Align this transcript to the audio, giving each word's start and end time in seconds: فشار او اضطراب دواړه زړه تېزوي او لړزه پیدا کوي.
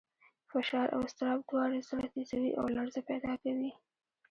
فشار 0.51 0.87
او 0.95 0.99
اضطراب 1.05 1.39
دواړه 1.49 1.77
زړه 1.89 2.05
تېزوي 2.13 2.51
او 2.59 2.65
لړزه 2.75 3.01
پیدا 3.09 3.33
کوي. 3.43 3.71